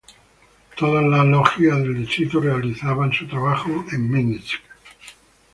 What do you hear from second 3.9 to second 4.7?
en Minsk.